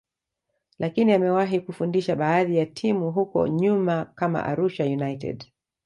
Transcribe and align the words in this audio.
lakini 0.79 1.13
amewahi 1.13 1.59
kufundisha 1.59 2.15
baadhi 2.15 2.57
ya 2.57 2.65
timu 2.65 3.11
huko 3.11 3.47
nyuma 3.47 4.05
kama 4.05 4.43
Arusha 4.45 4.83
United 4.83 5.45